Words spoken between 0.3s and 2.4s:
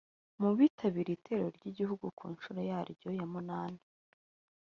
Mu bitabiriye Itorero ry’igihugu ku